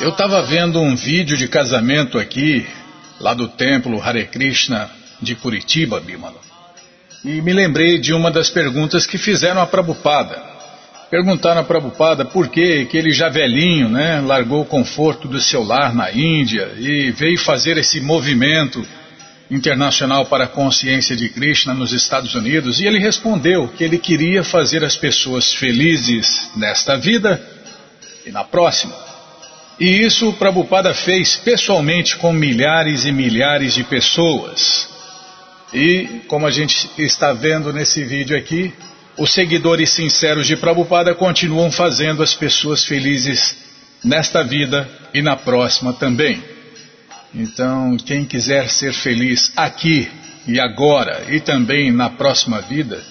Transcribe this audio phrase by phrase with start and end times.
[0.00, 2.66] Eu estava vendo um vídeo de casamento aqui,
[3.20, 4.90] lá do templo Hare Krishna
[5.20, 6.40] de Curitiba, Bimala.
[7.22, 10.42] E me lembrei de uma das perguntas que fizeram a Prabupada.
[11.10, 15.62] Perguntaram a Prabupada por que, que ele já velhinho, né, largou o conforto do seu
[15.62, 18.82] lar na Índia e veio fazer esse movimento
[19.50, 22.80] internacional para a consciência de Krishna nos Estados Unidos.
[22.80, 27.55] E ele respondeu que ele queria fazer as pessoas felizes nesta vida
[28.26, 28.94] e na próxima.
[29.78, 34.88] E isso o Prabhupada fez pessoalmente com milhares e milhares de pessoas.
[35.72, 38.72] E, como a gente está vendo nesse vídeo aqui,
[39.18, 43.56] os seguidores sinceros de Prabhupada continuam fazendo as pessoas felizes
[44.02, 46.42] nesta vida e na próxima também.
[47.34, 50.10] Então, quem quiser ser feliz aqui
[50.46, 53.02] e agora e também na próxima vida,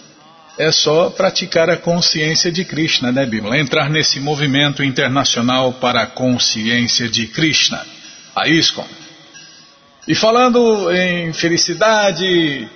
[0.57, 3.59] é só praticar a consciência de Krishna, né, Bíblia?
[3.59, 7.85] Entrar nesse movimento internacional para a consciência de Krishna,
[8.35, 8.87] a ISKCON.
[10.07, 12.69] E falando em felicidade,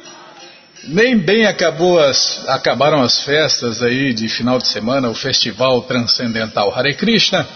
[0.83, 6.95] nem bem as, acabaram as festas aí de final de semana, o Festival Transcendental Hare
[6.95, 7.47] Krishna.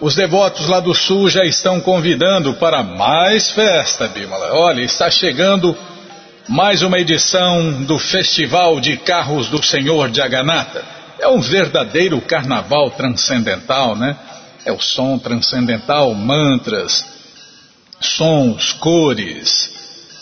[0.00, 4.52] Os devotos lá do sul já estão convidando para mais festa, Bimala.
[4.52, 5.76] Olha, está chegando
[6.48, 10.82] mais uma edição do Festival de Carros do Senhor Jagannatha.
[11.18, 14.16] É um verdadeiro carnaval transcendental, né?
[14.64, 17.04] É o som transcendental, mantras,
[18.00, 19.70] sons, cores,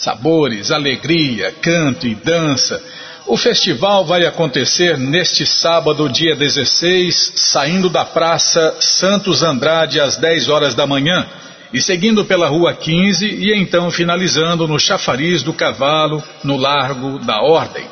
[0.01, 2.83] sabores, alegria, canto e dança.
[3.25, 10.49] O festival vai acontecer neste sábado, dia 16, saindo da Praça Santos Andrade às 10
[10.49, 11.25] horas da manhã
[11.73, 17.41] e seguindo pela Rua 15 e então finalizando no Chafariz do Cavalo, no Largo da
[17.41, 17.87] Ordem,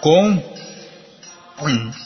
[0.00, 0.42] com...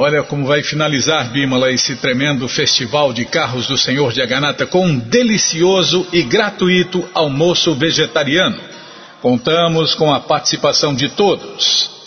[0.00, 4.86] Olha como vai finalizar, Bimala, esse tremendo festival de carros do Senhor de Aganata com
[4.86, 8.60] um delicioso e gratuito almoço vegetariano.
[9.20, 11.97] Contamos com a participação de todos.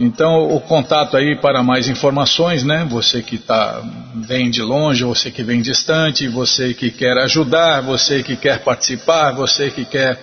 [0.00, 2.86] Então, o contato aí para mais informações, né?
[2.88, 3.82] Você que tá,
[4.14, 9.32] vem de longe, você que vem distante, você que quer ajudar, você que quer participar,
[9.32, 10.18] você que quer.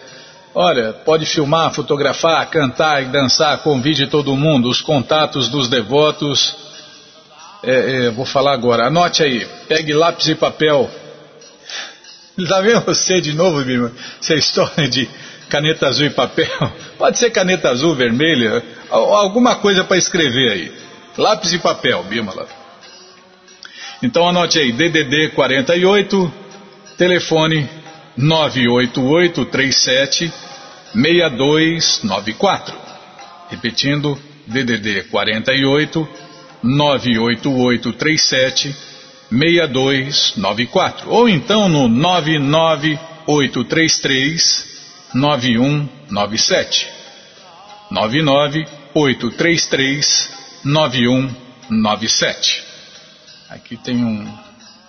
[0.56, 4.68] Olha, pode filmar, fotografar, cantar e dançar, convide todo mundo.
[4.68, 6.56] Os contatos dos devotos,
[7.62, 8.88] é, é, vou falar agora.
[8.88, 10.90] Anote aí, pegue lápis e papel.
[12.36, 13.92] Está vendo você de novo, Birma?
[14.20, 15.08] Essa história de
[15.50, 16.48] caneta azul e papel.
[16.98, 20.72] Pode ser caneta azul, vermelha, alguma coisa para escrever aí.
[21.18, 22.48] Lápis e papel, Bímola.
[24.04, 26.32] Então anote aí, DDD 48,
[26.98, 27.68] telefone
[28.16, 30.32] 98837
[30.94, 32.76] 6294.
[33.50, 34.16] Repetindo,
[34.46, 36.08] DDD 48
[36.64, 38.76] 98837
[39.30, 41.10] 6294.
[41.10, 44.77] Ou então no 99833
[45.18, 46.88] 9197.
[47.90, 50.30] 99833
[50.64, 52.64] 9197.
[53.50, 54.28] Aqui tem um,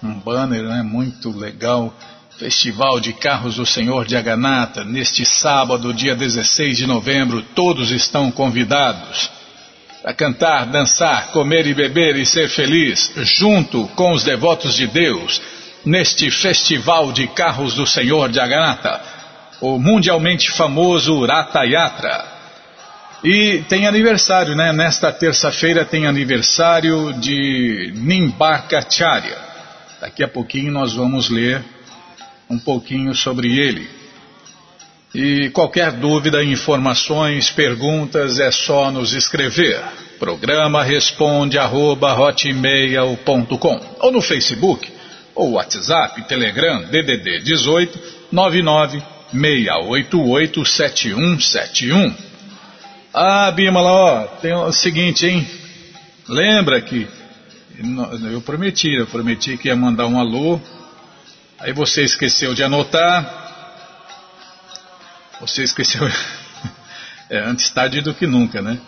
[0.02, 1.94] um banner né, muito legal.
[2.36, 8.30] Festival de Carros do Senhor de Aganata, neste sábado, dia 16 de novembro, todos estão
[8.30, 9.28] convidados
[10.04, 15.42] a cantar, dançar, comer e beber e ser feliz, junto com os devotos de Deus,
[15.84, 19.17] neste Festival de Carros do Senhor de Aganata
[19.60, 22.38] o mundialmente famoso Rata Yatra.
[23.24, 24.72] E tem aniversário, né?
[24.72, 29.36] Nesta terça-feira tem aniversário de Nimbarkacharya.
[30.00, 31.64] Daqui a pouquinho nós vamos ler
[32.48, 33.88] um pouquinho sobre ele.
[35.12, 39.82] E qualquer dúvida, informações, perguntas, é só nos escrever.
[40.18, 42.14] Programa responde arroba,
[44.00, 44.92] ou no Facebook,
[45.34, 47.98] ou WhatsApp, Telegram, DDD 18
[48.30, 49.02] 99
[49.34, 52.14] 6887171.
[53.12, 55.46] Ah, Bimala, ó, tem o seguinte, hein?
[56.28, 57.08] Lembra que
[58.30, 60.60] eu prometi, eu prometi que ia mandar um alô.
[61.58, 63.46] Aí você esqueceu de anotar.
[65.40, 66.02] Você esqueceu.
[67.30, 68.78] É antes tarde do que nunca, né?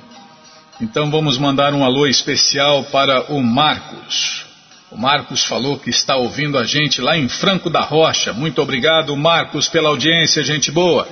[0.80, 4.46] Então vamos mandar um alô especial para o Marcos.
[4.90, 8.32] O Marcos falou que está ouvindo a gente lá em Franco da Rocha.
[8.32, 11.06] Muito obrigado, Marcos, pela audiência, gente boa.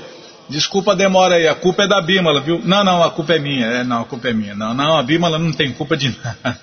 [0.48, 2.60] Desculpa a demora aí, a culpa é da Bímola, viu?
[2.64, 3.66] Não, não, a culpa é minha.
[3.66, 4.54] É, não, a culpa é minha.
[4.54, 6.60] Não, não, a Bímola não tem culpa de nada.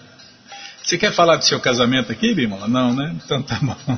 [0.83, 2.67] Você quer falar do seu casamento aqui, Bímola?
[2.67, 3.15] Não, né?
[3.23, 3.97] Então tá bom.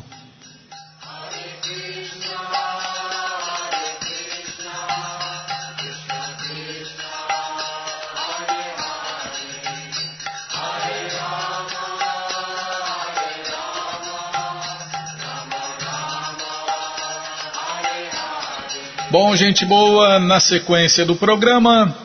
[19.09, 21.95] Bom, gente boa, na sequência do programa,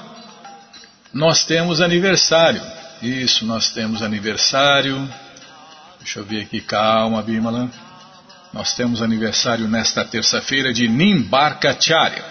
[1.12, 2.62] nós temos aniversário.
[3.02, 5.12] Isso, nós temos aniversário.
[5.98, 7.68] Deixa eu ver aqui, calma, Bimala.
[8.52, 12.24] Nós temos aniversário nesta terça-feira de Nimbarkacharya,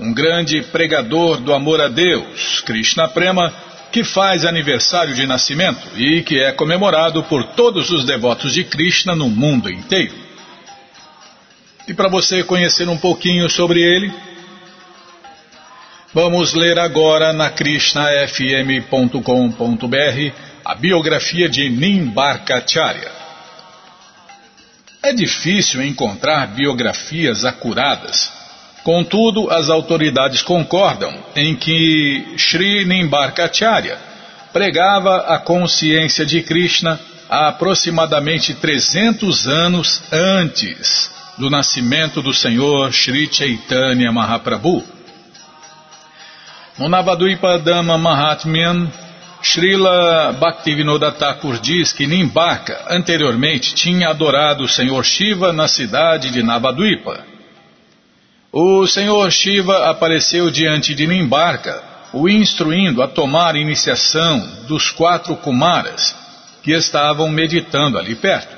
[0.00, 3.54] um grande pregador do amor a Deus, Krishna Prema,
[3.92, 9.14] que faz aniversário de nascimento e que é comemorado por todos os devotos de Krishna
[9.14, 10.27] no mundo inteiro.
[11.88, 14.12] E para você conhecer um pouquinho sobre ele,
[16.12, 23.10] vamos ler agora na krishnafm.com.br a biografia de Nimbarkacharya.
[25.02, 28.30] É difícil encontrar biografias acuradas.
[28.84, 33.98] Contudo, as autoridades concordam em que Sri Nimbarkacharya
[34.52, 37.00] pregava a consciência de Krishna
[37.30, 44.84] há aproximadamente 300 anos antes do nascimento do Senhor Sri Chaitanya Mahaprabhu.
[46.76, 48.90] No Navadvipa Dhamma Mahatmyan,
[49.40, 56.42] Srila Bhaktivinoda Thakur diz que Nimbaka anteriormente tinha adorado o Senhor Shiva na cidade de
[56.42, 57.24] Navadvipa.
[58.52, 66.16] O Senhor Shiva apareceu diante de Nimbarka, o instruindo a tomar iniciação dos quatro Kumaras
[66.62, 68.57] que estavam meditando ali perto.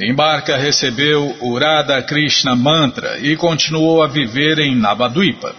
[0.00, 5.54] Embarca recebeu o Radha Krishna Mantra e continuou a viver em Navadvipa.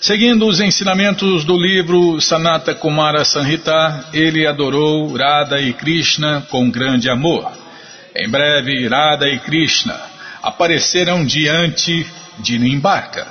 [0.00, 7.08] Seguindo os ensinamentos do livro Sanata Kumara Sanhita, ele adorou Radha e Krishna com grande
[7.08, 7.50] amor.
[8.14, 9.98] Em breve, Radha e Krishna
[10.42, 12.06] apareceram diante
[12.38, 13.26] de Nimbarka.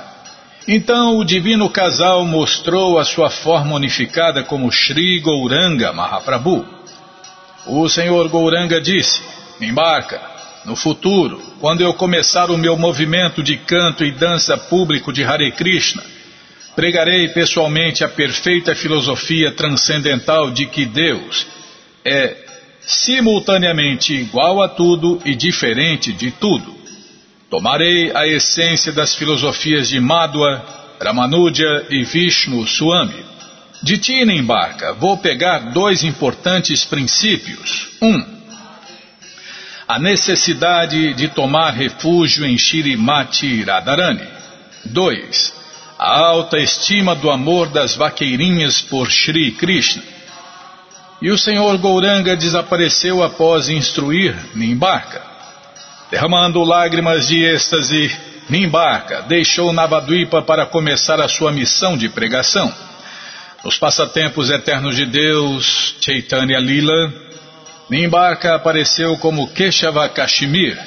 [0.66, 6.77] Então o divino casal mostrou a sua forma unificada como Sri Gouranga Mahaprabhu.
[7.68, 9.20] O senhor Gouranga disse:
[9.60, 10.18] Embarca,
[10.64, 15.52] no futuro, quando eu começar o meu movimento de canto e dança público de Hare
[15.52, 16.02] Krishna,
[16.74, 21.46] pregarei pessoalmente a perfeita filosofia transcendental de que Deus
[22.02, 22.36] é
[22.80, 26.74] simultaneamente igual a tudo e diferente de tudo.
[27.50, 30.64] Tomarei a essência das filosofias de Madhva,
[30.98, 33.28] Ramanuja e Vishnu Swami
[33.82, 37.88] de ti, embarca, vou pegar dois importantes princípios.
[38.02, 38.38] Um,
[39.86, 44.26] a necessidade de tomar refúgio em Shirimati Radharani.
[44.84, 45.54] Dois,
[45.98, 50.02] a alta estima do amor das vaqueirinhas por Shri Krishna.
[51.22, 55.22] E o senhor Gouranga desapareceu após instruir Nimbarka.
[56.10, 58.14] Derramando lágrimas de êxtase,
[58.48, 62.72] Nimbarka deixou Navadvipa para começar a sua missão de pregação.
[63.68, 67.12] Nos passatempos eternos de Deus, Chaitanya Lila,
[67.90, 70.78] Nimbarka apareceu como Keshava Kashmir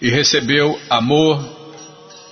[0.00, 1.44] e recebeu amor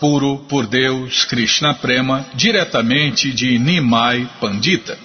[0.01, 4.99] puro por Deus, Krishna Prema, diretamente de Nimai Pandita.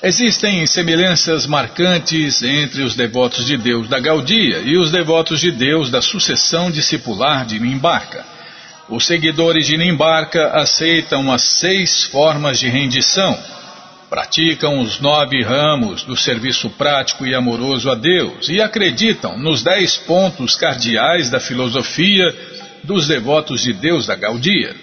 [0.00, 5.90] Existem semelhanças marcantes entre os devotos de Deus da Gaudia e os devotos de Deus
[5.90, 8.35] da sucessão discipular de Nimbarka.
[8.88, 13.36] Os seguidores de Nimbarka aceitam as seis formas de rendição,
[14.08, 19.96] praticam os nove ramos do serviço prático e amoroso a Deus e acreditam nos dez
[19.96, 22.32] pontos cardeais da filosofia
[22.84, 24.76] dos devotos de Deus da Gaudia.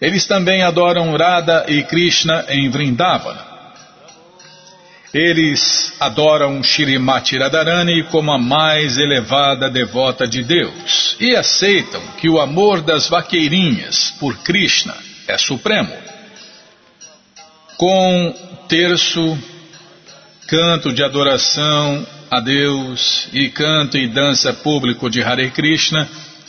[0.00, 3.51] Eles também adoram Radha e Krishna em Vrindavana.
[5.12, 12.40] Eles adoram Shirimati Radharani como a mais elevada devota de Deus e aceitam que o
[12.40, 14.96] amor das vaqueirinhas por Krishna
[15.28, 15.92] é supremo.
[17.76, 18.34] Com
[18.68, 19.38] terço,
[20.46, 26.08] canto de adoração a Deus e canto e dança público de Hare Krishna,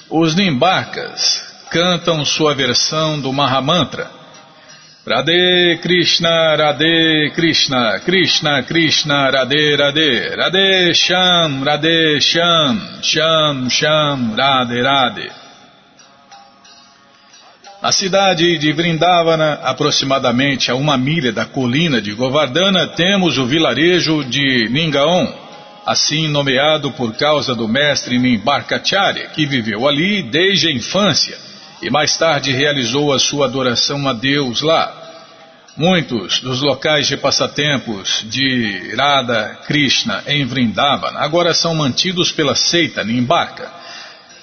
[0.10, 4.23] os Nimbarkas cantam sua versão do Mahamantra
[5.06, 14.82] Radhe Krishna, Radhe Krishna, Krishna Krishna, Radhe Radhe, Radhe Sham, Radhe Sham, Sham Sham, Radhe
[14.82, 15.30] Radhe.
[17.82, 24.24] Na cidade de Vrindavana, aproximadamente a uma milha da colina de Govardhana, temos o vilarejo
[24.24, 25.28] de Ningaon,
[25.86, 31.53] assim nomeado por causa do mestre Nimbarkacharya, que viveu ali desde a infância
[31.84, 35.02] e mais tarde realizou a sua adoração a Deus lá.
[35.76, 43.04] Muitos dos locais de passatempos de Radha Krishna em Vrindavan agora são mantidos pela seita
[43.04, 43.70] Nimbarka.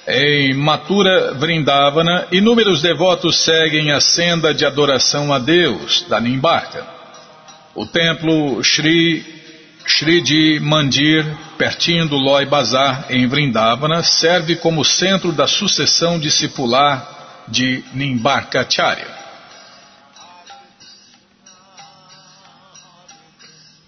[0.06, 6.86] Em Mathura Vrindavana, inúmeros devotos seguem a senda de adoração a Deus da Nimbarka.
[7.74, 9.24] O templo Sri
[9.86, 11.24] Shridi Mandir,
[11.56, 17.19] pertinho do Loi Bazar, em Vrindavana, serve como centro da sucessão discipular
[17.50, 19.20] de Nimbarkacharya.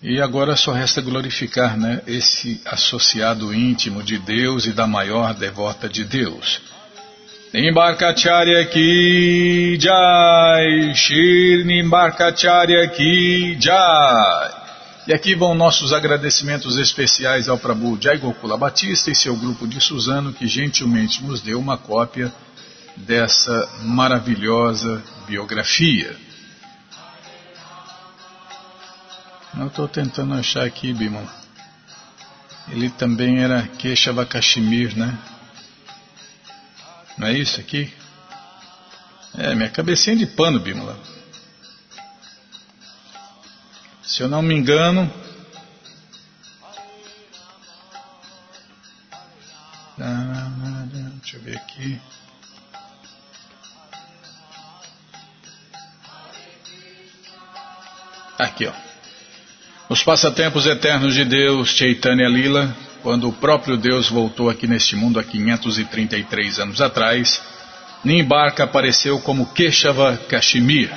[0.03, 5.89] E agora só resta glorificar né, esse associado íntimo de Deus e da maior devota
[5.89, 6.61] de Deus.
[7.55, 14.63] Nimbarkacharya ki jai, Shir Nimbarkacharya ki jai.
[15.07, 19.81] E aqui vão nossos agradecimentos especiais ao Prabhu Jai Gokula Batista e seu grupo de
[19.81, 22.33] Suzano que gentilmente nos deu uma cópia
[22.97, 26.17] dessa maravilhosa biografia.
[29.59, 31.33] Eu estou tentando achar aqui, Bimala.
[32.69, 35.19] Ele também era Keshava Kashmir, né?
[37.19, 37.93] Não é isso aqui?
[39.35, 40.99] É, minha cabecinha de pano, Bimala.
[44.03, 45.13] Se eu não me engano.
[51.21, 52.01] Deixa eu ver aqui.
[58.63, 58.73] Aqui, ó.
[59.89, 65.19] Os passatempos eternos de Deus, Chaitanya Lila, quando o próprio Deus voltou aqui neste mundo
[65.19, 67.43] há 533 anos atrás,
[68.05, 70.91] Nimbarka apareceu como Keshava Kashmir.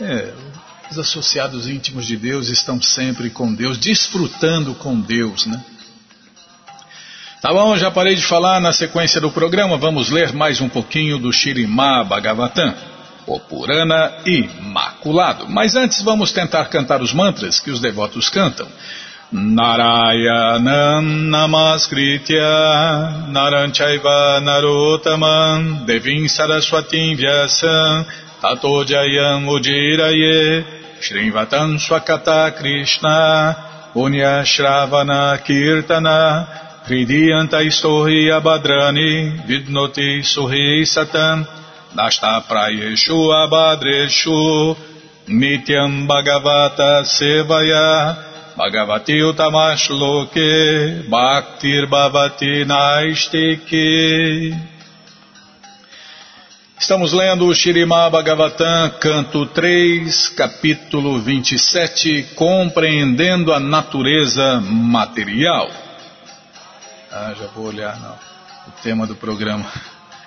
[0.00, 0.32] É,
[0.90, 5.62] os associados íntimos de Deus estão sempre com Deus, desfrutando com Deus, né?
[7.42, 11.18] Tá bom, já parei de falar na sequência do programa, vamos ler mais um pouquinho
[11.18, 12.74] do Shirimá Bhagavatam,
[13.26, 15.48] o Purana Imaculado.
[15.48, 18.68] Mas antes vamos tentar cantar os mantras que os devotos cantam.
[19.32, 22.42] Narayanam Namaskritya
[23.30, 28.04] Naranchaiva Narotaman Devim Saraswatim Vyasam
[28.42, 30.64] Tato Jayam Ujiraye
[31.00, 33.54] Shrivatam Swakata Krishna
[33.94, 40.24] Punya Shravana Kirtana Hridiyanta Istohi Abhadrani Vidnoti
[43.44, 44.76] Abhadreshu
[45.28, 48.16] Nityam Bhagavata Sevaya
[48.56, 54.54] Bhagavati Utamash Loke Bhaktir Bhavati Naistike
[56.80, 65.70] Estamos lendo o Shirimá Bhagavatam, canto 3, capítulo 27, Compreendendo a Natureza Material.
[67.12, 68.14] Ah, já vou olhar não,
[68.66, 69.70] o tema do programa.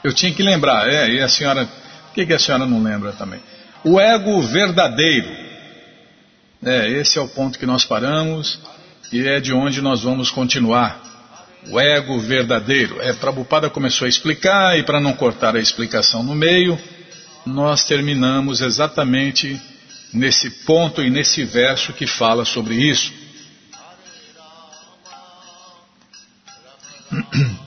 [0.03, 3.13] Eu tinha que lembrar, é, e a senhora, por que, que a senhora não lembra
[3.13, 3.39] também?
[3.83, 5.29] O ego verdadeiro.
[6.65, 8.59] É, esse é o ponto que nós paramos
[9.11, 11.01] e é de onde nós vamos continuar
[11.69, 13.01] o ego verdadeiro.
[13.01, 16.77] É, Prabhupada começou a explicar e para não cortar a explicação no meio,
[17.45, 19.59] nós terminamos exatamente
[20.13, 23.13] nesse ponto e nesse verso que fala sobre isso.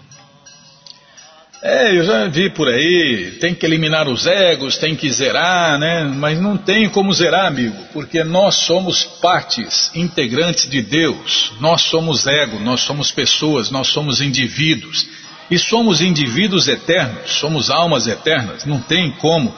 [1.68, 6.04] É, eu já vi por aí, tem que eliminar os egos, tem que zerar, né?
[6.04, 11.52] Mas não tem como zerar, amigo, porque nós somos partes integrantes de Deus.
[11.58, 15.08] Nós somos ego, nós somos pessoas, nós somos indivíduos.
[15.50, 18.64] E somos indivíduos eternos, somos almas eternas.
[18.64, 19.52] Não tem como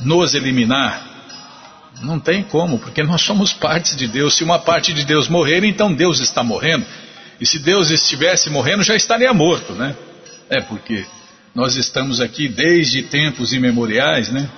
[0.00, 1.02] nos eliminar.
[2.00, 4.34] Não tem como, porque nós somos partes de Deus.
[4.34, 6.86] Se uma parte de Deus morrer, então Deus está morrendo.
[7.38, 9.94] E se Deus estivesse morrendo, já estaria morto, né?
[10.48, 11.04] É porque
[11.54, 14.48] nós estamos aqui desde tempos imemoriais, né?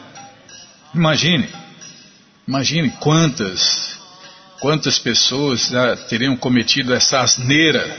[0.95, 1.47] Imagine,
[2.49, 3.99] imagine quantas,
[4.61, 7.95] quantas pessoas já teriam cometido essa asneira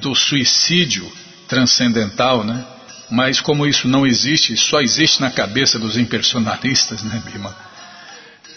[0.00, 1.10] do suicídio
[1.48, 2.64] transcendental, né?
[3.10, 7.54] Mas como isso não existe, só existe na cabeça dos impersonalistas, né, Bima?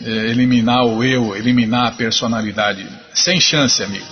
[0.01, 2.88] É, eliminar o eu, eliminar a personalidade.
[3.13, 4.08] Sem chance, amigo.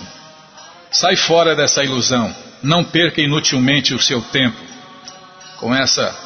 [0.90, 2.34] Sai fora dessa ilusão.
[2.62, 4.67] Não perca inutilmente o seu tempo
[5.58, 6.16] com essa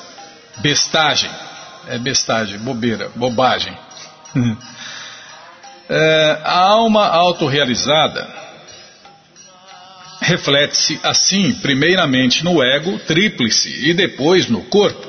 [0.59, 1.31] bestagem.
[1.89, 3.77] É bestagem, bobeira, bobagem.
[5.91, 8.43] é, a alma autorrealizada
[10.21, 15.09] reflete-se assim, primeiramente no ego tríplice e depois no corpo,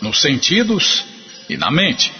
[0.00, 1.04] nos sentidos
[1.48, 2.10] e na mente.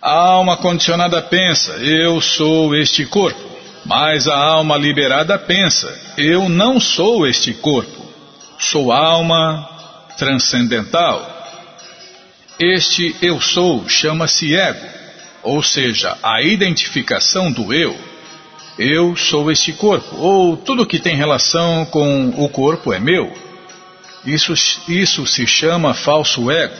[0.00, 3.40] A alma condicionada pensa, eu sou este corpo,
[3.84, 8.02] mas a alma liberada pensa, eu não sou este corpo.
[8.58, 9.68] Sou alma,
[10.16, 11.40] transcendental.
[12.58, 14.86] Este eu sou chama-se ego,
[15.42, 17.96] ou seja, a identificação do eu.
[18.78, 23.32] Eu sou este corpo, ou tudo que tem relação com o corpo é meu.
[24.24, 24.54] Isso,
[24.88, 26.74] isso se chama falso ego.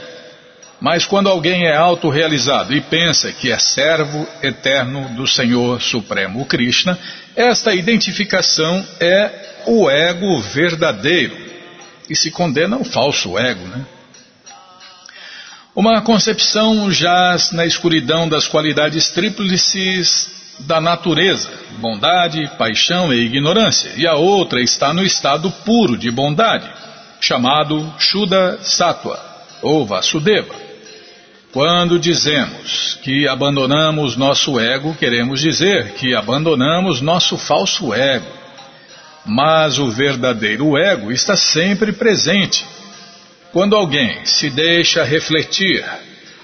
[0.80, 6.98] Mas quando alguém é autorrealizado e pensa que é servo eterno do Senhor Supremo Krishna,
[7.36, 9.30] esta identificação é
[9.66, 11.41] o ego verdadeiro
[12.12, 13.86] e se condena o falso ego, né?
[15.74, 24.06] Uma concepção jaz na escuridão das qualidades tríplices da natureza, bondade, paixão e ignorância, e
[24.06, 26.70] a outra está no estado puro de bondade,
[27.18, 29.18] chamado Shuddha Sattva
[29.62, 30.54] ou Vasudeva.
[31.50, 38.41] Quando dizemos que abandonamos nosso ego, queremos dizer que abandonamos nosso falso ego.
[39.24, 42.64] Mas o verdadeiro ego está sempre presente.
[43.52, 45.84] Quando alguém se deixa refletir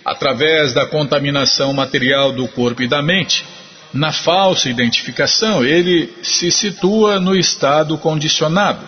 [0.05, 3.45] através da contaminação material do corpo e da mente,
[3.93, 8.87] na falsa identificação, ele se situa no estado condicionado.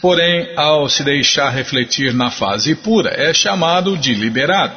[0.00, 4.74] Porém, ao se deixar refletir na fase pura, é chamado de liberado.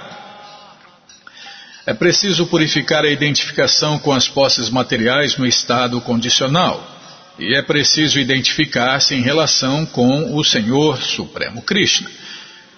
[1.86, 6.95] É preciso purificar a identificação com as posses materiais no estado condicional.
[7.38, 12.10] E é preciso identificar-se em relação com o Senhor Supremo Krishna.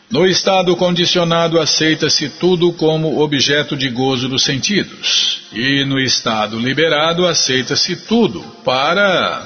[0.09, 7.27] No estado condicionado, aceita-se tudo como objeto de gozo dos sentidos, e no estado liberado,
[7.27, 9.45] aceita-se tudo para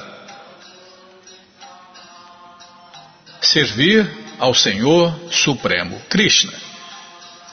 [3.40, 6.52] servir ao Senhor Supremo Krishna.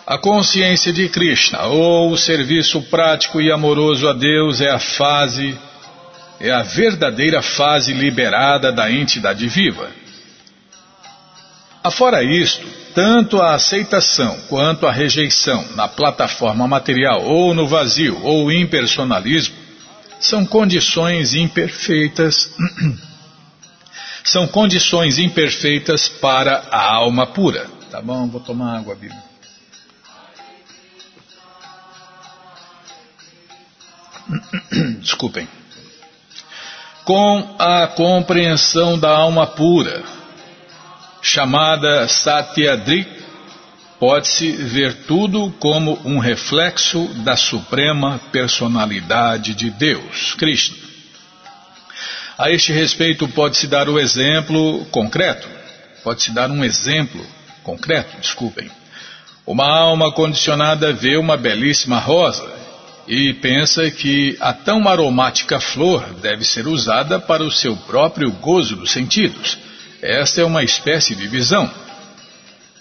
[0.06, 5.58] A consciência de Krishna, ou o serviço prático e amoroso a Deus, é a fase,
[6.40, 9.90] é a verdadeira fase liberada da entidade viva.
[11.84, 18.52] Afora isto, tanto a aceitação quanto a rejeição na plataforma material ou no vazio ou
[18.52, 19.56] impersonalismo
[20.20, 22.52] são condições imperfeitas
[24.24, 27.68] são condições imperfeitas para a alma pura.
[27.90, 29.24] Tá bom, vou tomar água, Bíblia.
[35.00, 35.48] Desculpem.
[37.10, 40.04] Com a compreensão da alma pura,
[41.24, 43.08] chamada Satyadri,
[44.00, 50.78] pode-se ver tudo como um reflexo da suprema personalidade de Deus, Krishna.
[52.38, 55.50] A este respeito, pode-se dar o exemplo concreto,
[56.04, 57.26] pode-se dar um exemplo
[57.64, 58.70] concreto, desculpem.
[59.48, 62.59] Uma alma condicionada vê uma belíssima rosa
[63.10, 68.78] e pensa que a tão aromática flor deve ser usada para o seu próprio gozo
[68.78, 69.58] dos sentidos
[70.02, 71.70] esta é uma espécie de visão.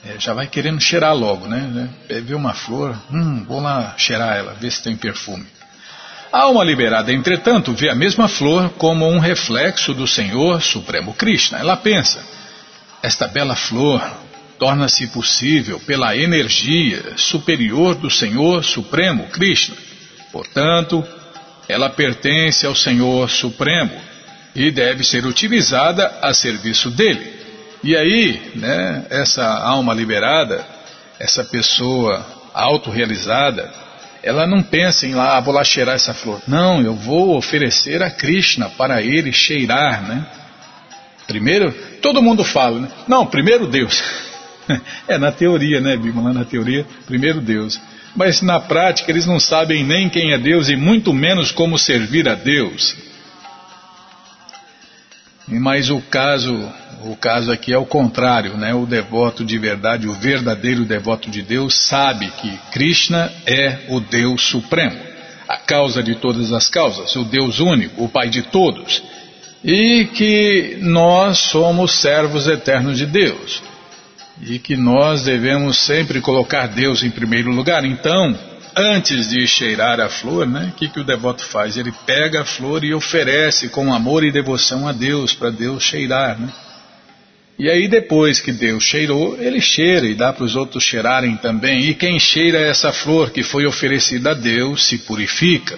[0.05, 1.91] É, já vai querendo cheirar logo, né?
[2.09, 5.45] É, vê uma flor, hum, vou lá cheirar ela, ver se tem perfume.
[6.33, 11.59] A alma liberada, entretanto, vê a mesma flor como um reflexo do Senhor Supremo Krishna.
[11.59, 12.23] Ela pensa:
[13.03, 14.01] esta bela flor
[14.59, 19.77] torna-se possível pela energia superior do Senhor Supremo Krishna.
[20.33, 21.05] Portanto,
[21.69, 23.93] ela pertence ao Senhor Supremo
[24.55, 27.39] e deve ser utilizada a serviço dele.
[27.83, 30.67] E aí, né, essa alma liberada,
[31.19, 33.71] essa pessoa autorrealizada,
[34.23, 36.41] ela não pensa em lá, ah, vou lá cheirar essa flor.
[36.47, 40.27] Não, eu vou oferecer a Krishna para ele cheirar, né?
[41.27, 42.89] Primeiro, todo mundo fala, né?
[43.07, 44.03] Não, primeiro Deus.
[45.07, 46.33] é na teoria, né, Bíblia?
[46.33, 47.81] Na teoria, primeiro Deus.
[48.17, 52.29] Mas na prática eles não sabem nem quem é Deus e muito menos como servir
[52.29, 52.97] a Deus.
[55.47, 56.55] Mas o caso,
[57.05, 58.75] o caso aqui é o contrário, né?
[58.75, 64.43] O devoto de verdade, o verdadeiro devoto de Deus, sabe que Krishna é o Deus
[64.43, 64.99] supremo,
[65.49, 69.03] a causa de todas as causas, o Deus único, o Pai de todos,
[69.65, 73.63] e que nós somos servos eternos de Deus,
[74.43, 77.85] e que nós devemos sempre colocar Deus em primeiro lugar.
[77.85, 78.39] Então,
[78.77, 80.73] antes de cheirar a flor, né?
[80.73, 81.77] O que, que o devoto faz?
[81.77, 86.39] Ele pega a flor e oferece com amor e devoção a Deus, para Deus cheirar,
[86.39, 86.53] né?
[87.59, 91.89] E aí depois que Deus cheirou, ele cheira e dá para os outros cheirarem também.
[91.89, 95.77] E quem cheira essa flor que foi oferecida a Deus se purifica.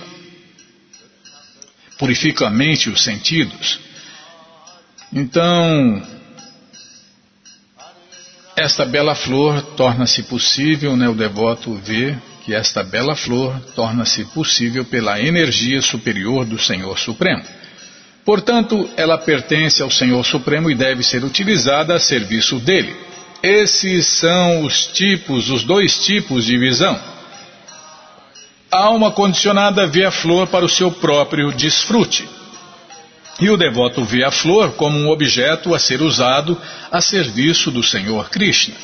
[1.99, 3.81] Purifica a mente e os sentidos.
[5.11, 6.03] Então,
[8.61, 14.85] esta bela flor torna-se possível, né, o devoto ver que esta bela flor torna-se possível
[14.85, 17.43] pela energia superior do Senhor Supremo.
[18.25, 22.95] Portanto, ela pertence ao Senhor Supremo e deve ser utilizada a serviço dele.
[23.43, 27.01] Esses são os tipos, os dois tipos de visão.
[28.71, 32.29] A alma condicionada vê a flor para o seu próprio desfrute.
[33.41, 36.61] E o devoto vê a flor como um objeto a ser usado
[36.93, 38.75] a serviço do Senhor Krishna.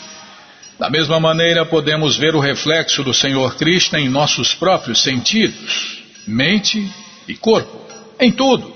[0.78, 6.90] Da mesma maneira, podemos ver o reflexo do Senhor Krishna em nossos próprios sentidos, mente
[7.28, 7.86] e corpo,
[8.18, 8.74] em tudo.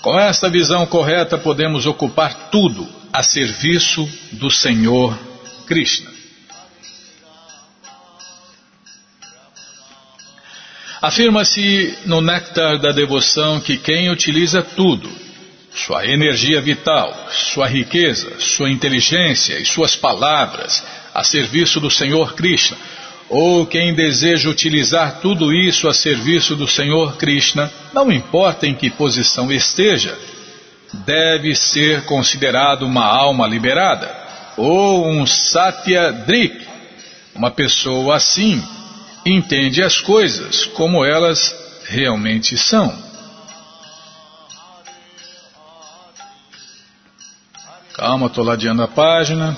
[0.00, 5.18] Com esta visão correta, podemos ocupar tudo a serviço do Senhor
[5.66, 6.15] Krishna.
[11.00, 15.10] Afirma-se no Néctar da Devoção que quem utiliza tudo,
[15.74, 20.82] sua energia vital, sua riqueza, sua inteligência e suas palavras
[21.14, 22.78] a serviço do Senhor Krishna,
[23.28, 28.88] ou quem deseja utilizar tudo isso a serviço do Senhor Krishna, não importa em que
[28.88, 30.16] posição esteja,
[31.04, 34.10] deve ser considerado uma alma liberada,
[34.56, 36.64] ou um Satyadrik.
[37.34, 38.62] Uma pessoa assim
[39.26, 41.54] entende as coisas como elas
[41.88, 42.96] realmente são.
[47.94, 49.56] Calma, estou ladeando a página.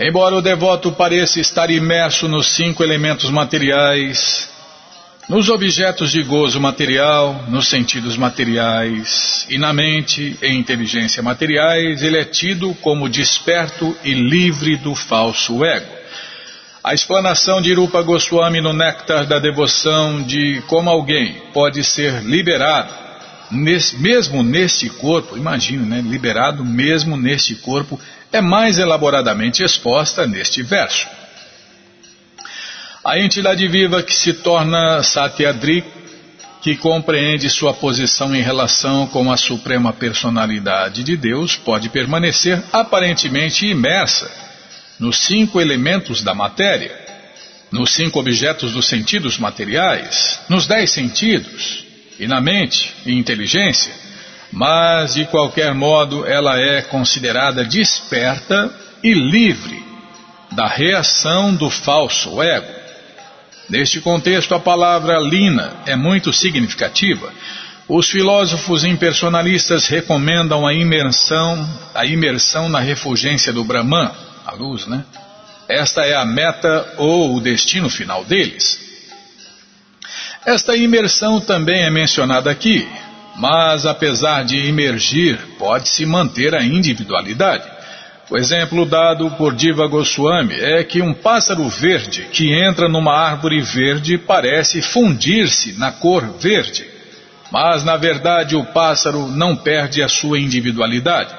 [0.00, 4.48] Embora o devoto pareça estar imerso nos cinco elementos materiais,
[5.28, 12.16] nos objetos de gozo material, nos sentidos materiais e na mente e inteligência materiais, ele
[12.16, 15.97] é tido como desperto e livre do falso ego.
[16.82, 22.94] A explanação de Rupa Goswami no Néctar da Devoção de como alguém pode ser liberado,
[23.50, 27.98] nesse, mesmo neste corpo, imagino, né, liberado mesmo neste corpo,
[28.32, 31.08] é mais elaboradamente exposta neste verso.
[33.04, 35.84] A entidade viva que se torna Satyadri,
[36.62, 43.66] que compreende sua posição em relação com a suprema personalidade de Deus, pode permanecer aparentemente
[43.66, 44.47] imersa
[44.98, 46.92] nos cinco elementos da matéria,
[47.70, 51.84] nos cinco objetos dos sentidos materiais, nos dez sentidos,
[52.18, 53.94] e na mente e inteligência,
[54.50, 59.84] mas de qualquer modo ela é considerada desperta e livre
[60.50, 62.78] da reação do falso ego
[63.68, 67.30] Neste contexto, a palavra lina é muito significativa.
[67.86, 74.10] Os filósofos impersonalistas recomendam a imersão, a imersão na refulgência do Brahman,
[74.48, 75.04] a luz, né?
[75.68, 78.80] Esta é a meta ou o destino final deles.
[80.46, 82.88] Esta imersão também é mencionada aqui,
[83.36, 87.64] mas apesar de imergir, pode-se manter a individualidade.
[88.30, 93.60] O exemplo dado por Diva Goswami é que um pássaro verde que entra numa árvore
[93.60, 96.86] verde parece fundir-se na cor verde.
[97.50, 101.34] Mas, na verdade, o pássaro não perde a sua individualidade.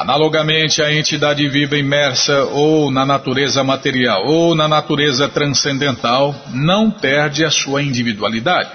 [0.00, 7.44] Analogamente, a entidade viva imersa ou na natureza material ou na natureza transcendental não perde
[7.44, 8.70] a sua individualidade.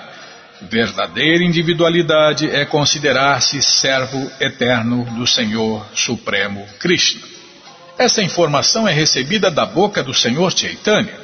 [0.69, 7.23] Verdadeira individualidade é considerar-se servo eterno do Senhor Supremo Krishna.
[7.97, 11.15] Essa informação é recebida da boca do Senhor Chaitanya.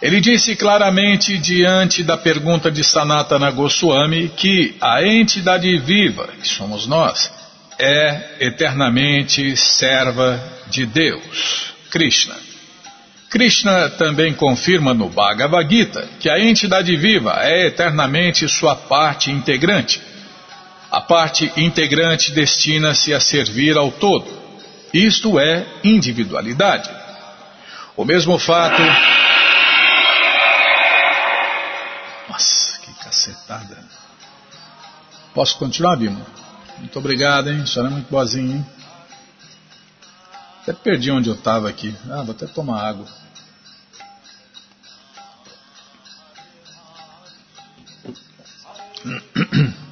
[0.00, 6.86] Ele disse claramente diante da pergunta de Sanatana Goswami que a entidade viva, que somos
[6.86, 7.39] nós,
[7.80, 12.36] é eternamente serva de Deus, Krishna.
[13.30, 20.02] Krishna também confirma no Bhagavad Gita que a entidade viva é eternamente sua parte integrante.
[20.90, 24.26] A parte integrante destina-se a servir ao todo.
[24.92, 26.90] Isto é individualidade.
[27.96, 28.82] O mesmo fato.
[32.28, 33.78] Nossa, que cacetada.
[35.32, 36.39] Posso continuar, Bima?
[36.80, 37.60] Muito obrigado, hein?
[37.60, 38.66] A senhora é muito boazinha, hein?
[40.62, 41.94] Até perdi onde eu estava aqui.
[42.10, 43.06] Ah, vou até tomar água.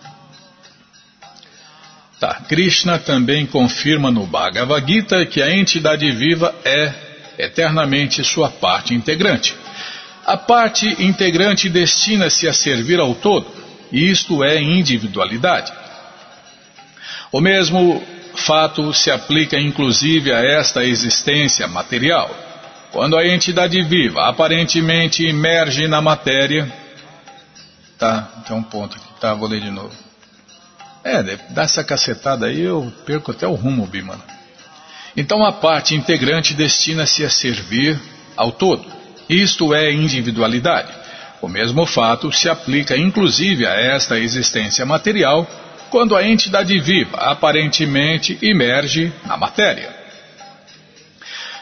[2.20, 2.35] Tá.
[2.48, 6.92] Krishna também confirma no Bhagavad Gita que a entidade viva é
[7.38, 9.55] eternamente sua parte integrante.
[10.27, 13.46] A parte integrante destina-se a servir ao todo,
[13.92, 15.72] isto é individualidade.
[17.30, 18.02] O mesmo
[18.34, 22.30] fato se aplica inclusive a esta existência material.
[22.90, 26.72] Quando a entidade viva aparentemente emerge na matéria.
[27.98, 29.92] Tá, tem um ponto aqui, tá, vou ler de novo.
[31.04, 34.22] É, dá essa cacetada aí eu perco até o rumo, Bimana.
[35.16, 38.00] Então a parte integrante destina-se a servir
[38.36, 38.84] ao todo.
[39.28, 40.92] Isto é individualidade.
[41.42, 45.46] O mesmo fato se aplica inclusive a esta existência material
[45.90, 49.96] quando a entidade viva aparentemente emerge na matéria.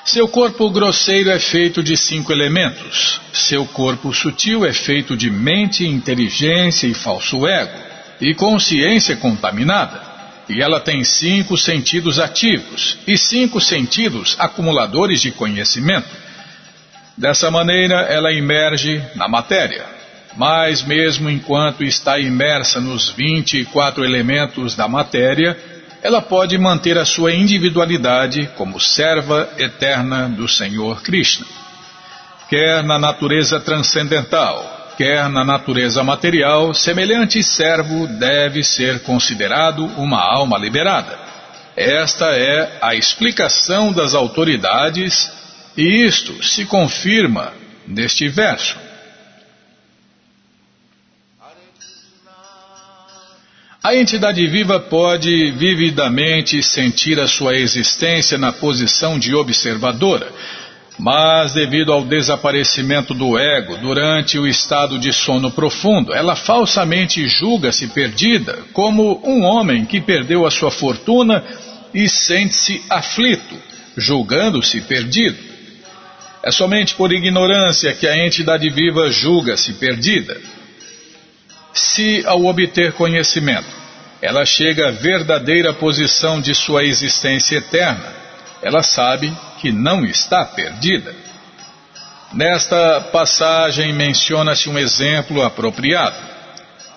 [0.05, 3.21] Seu corpo grosseiro é feito de cinco elementos.
[3.33, 7.77] Seu corpo sutil é feito de mente, inteligência e falso ego
[8.21, 10.07] e consciência contaminada.
[10.49, 16.09] e ela tem cinco sentidos ativos e cinco sentidos acumuladores de conhecimento.
[17.17, 19.96] Dessa maneira, ela emerge na matéria.
[20.37, 25.57] Mas, mesmo enquanto está imersa nos 24 elementos da matéria,
[26.03, 31.47] ela pode manter a sua individualidade como serva eterna do Senhor Krishna.
[32.49, 40.59] Quer na natureza transcendental, quer na natureza material, semelhante servo deve ser considerado uma alma
[40.59, 41.19] liberada.
[41.75, 45.31] Esta é a explicação das autoridades
[45.77, 47.53] e isto se confirma
[47.87, 48.86] neste verso.
[53.87, 60.27] A entidade viva pode vividamente sentir a sua existência na posição de observadora,
[60.99, 67.87] mas devido ao desaparecimento do ego durante o estado de sono profundo, ela falsamente julga-se
[67.87, 71.45] perdida, como um homem que perdeu a sua fortuna
[71.95, 73.55] e sente-se aflito,
[73.97, 75.39] julgando-se perdido.
[76.43, 80.37] É somente por ignorância que a entidade viva julga-se perdida.
[81.77, 83.69] Se, ao obter conhecimento,
[84.21, 88.15] ela chega à verdadeira posição de sua existência eterna,
[88.63, 91.15] ela sabe que não está perdida.
[92.33, 96.17] Nesta passagem menciona-se um exemplo apropriado.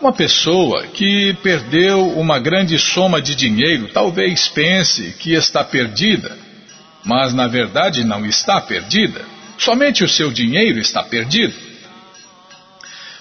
[0.02, 6.38] Uma pessoa que perdeu uma grande soma de dinheiro talvez pense que está perdida,
[7.04, 9.22] mas na verdade não está perdida.
[9.58, 11.68] Somente o seu dinheiro está perdido.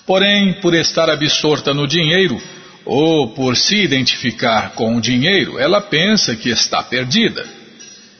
[0.08, 2.40] Porém, por estar absorta no dinheiro,
[2.82, 7.46] ou por se identificar com o dinheiro, ela pensa que está perdida.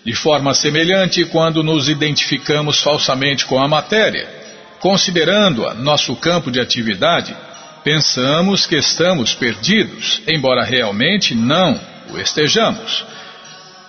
[0.05, 4.29] De forma semelhante, quando nos identificamos falsamente com a matéria,
[4.81, 7.35] considerando-a nosso campo de atividade,
[7.83, 13.03] pensamos que estamos perdidos, embora realmente não o estejamos.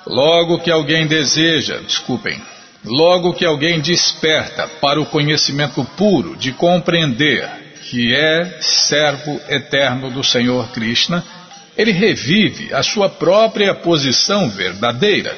[0.07, 2.41] Logo que alguém deseja, desculpem,
[2.85, 7.58] Logo que alguém desperta para o conhecimento puro de compreender
[7.89, 11.23] que é servo eterno do Senhor Krishna,
[11.77, 15.35] ele revive a sua própria posição verdadeira.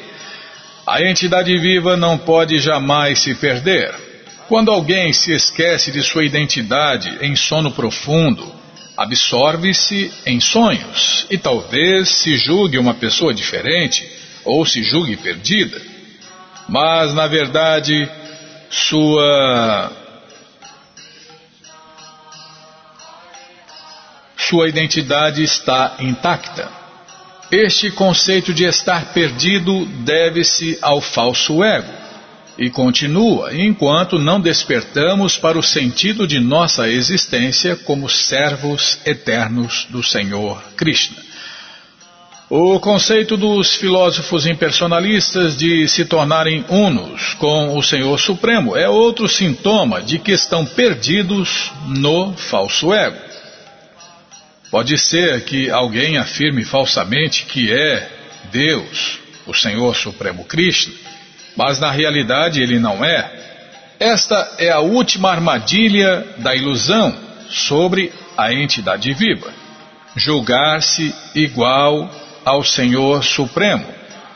[0.85, 3.93] A entidade viva não pode jamais se perder.
[4.47, 8.53] Quando alguém se esquece de sua identidade em sono profundo,
[8.97, 14.05] absorve-se em sonhos e talvez se julgue uma pessoa diferente
[14.43, 15.91] ou se julgue perdida
[16.71, 18.09] mas na verdade
[18.69, 19.91] sua
[24.49, 26.69] sua identidade está intacta.
[27.51, 31.91] Este conceito de estar perdido deve-se ao falso ego
[32.57, 40.01] e continua enquanto não despertamos para o sentido de nossa existência como servos eternos do
[40.01, 41.17] Senhor Krishna.
[42.49, 49.27] O conceito dos filósofos impersonalistas de se tornarem unos com o Senhor Supremo é outro
[49.27, 53.30] sintoma de que estão perdidos no falso ego.
[54.71, 58.09] Pode ser que alguém afirme falsamente que é
[58.53, 60.93] Deus, o Senhor Supremo Krishna,
[61.57, 63.29] mas na realidade ele não é.
[63.99, 67.13] Esta é a última armadilha da ilusão
[67.49, 69.53] sobre a entidade viva.
[70.15, 72.09] Julgar-se igual
[72.45, 73.85] ao Senhor Supremo,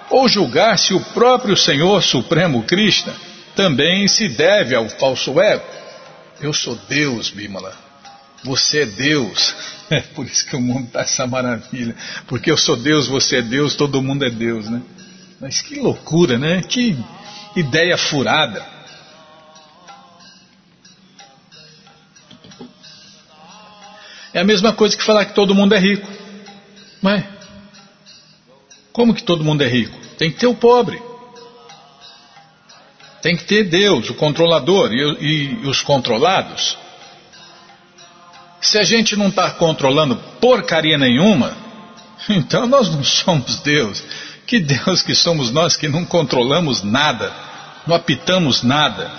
[0.10, 3.14] ou julgar se o próprio Senhor Supremo Krishna
[3.56, 5.66] também se deve ao falso ego.
[6.42, 7.74] Eu sou Deus, Bimala.
[8.44, 9.56] Você é Deus.
[9.90, 11.96] É por isso que o mundo está essa maravilha.
[12.28, 14.82] Porque eu sou Deus, você é Deus, todo mundo é Deus, né?
[15.40, 16.62] Mas que loucura, né?
[16.64, 16.98] Que
[17.56, 18.66] ideia furada.
[24.34, 26.12] É a mesma coisa que falar que todo mundo é rico.
[27.02, 27.24] Mas
[28.92, 29.98] como que todo mundo é rico?
[30.18, 31.02] Tem que ter o pobre.
[33.22, 36.78] Tem que ter Deus, o controlador e, e os controlados.
[38.66, 41.56] Se a gente não está controlando porcaria nenhuma,
[42.28, 44.04] então nós não somos Deus.
[44.48, 47.32] Que Deus que somos nós que não controlamos nada,
[47.86, 49.12] não apitamos nada.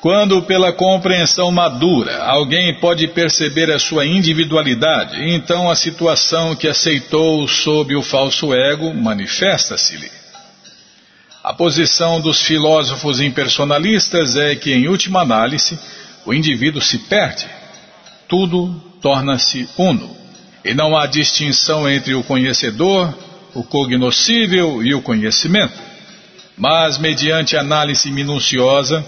[0.00, 7.46] Quando, pela compreensão madura, alguém pode perceber a sua individualidade, então a situação que aceitou
[7.46, 10.10] sob o falso ego manifesta-se-lhe.
[11.42, 15.78] A posição dos filósofos impersonalistas é que, em última análise,
[16.26, 17.46] o indivíduo se perde.
[18.28, 20.16] Tudo torna-se uno,
[20.64, 23.14] e não há distinção entre o conhecedor,
[23.54, 25.78] o cognoscível e o conhecimento.
[26.56, 29.04] Mas, mediante análise minuciosa,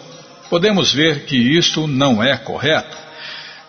[0.51, 2.97] podemos ver que isto não é correto.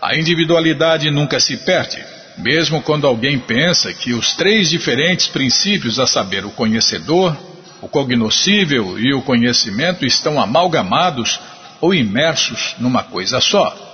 [0.01, 2.03] A individualidade nunca se perde.
[2.37, 7.35] mesmo quando alguém pensa que os três diferentes princípios, a saber, o conhecedor,
[7.81, 11.39] o cognoscível e o conhecimento, estão amalgamados
[11.81, 13.85] ou imersos numa coisa só.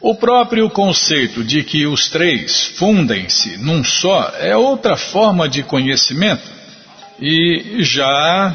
[0.00, 6.48] O próprio conceito de que os três fundem-se num só é outra forma de conhecimento
[7.18, 8.54] e já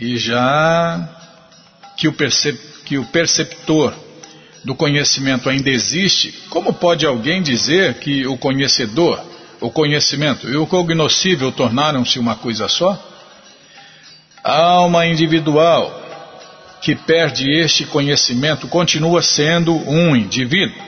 [0.00, 1.08] e já
[1.96, 3.94] que o, percep, que o perceptor
[4.64, 9.22] do conhecimento ainda existe, como pode alguém dizer que o conhecedor,
[9.60, 13.09] o conhecimento e o cognoscível tornaram-se uma coisa só?
[14.42, 16.00] Alma individual
[16.80, 20.82] que perde este conhecimento continua sendo um indivíduo.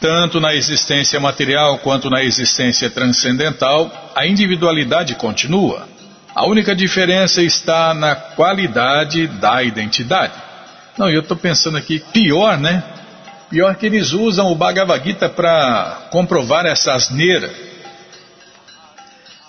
[0.00, 5.86] Tanto na existência material quanto na existência transcendental, a individualidade continua.
[6.34, 10.32] A única diferença está na qualidade da identidade.
[10.98, 12.82] Não, eu estou pensando aqui, pior, né?
[13.50, 17.69] Pior que eles usam o Bhagavad Gita para comprovar essa asneira